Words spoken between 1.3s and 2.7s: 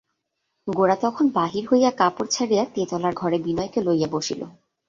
বাহির হইয়া কাপড় ছাড়িয়া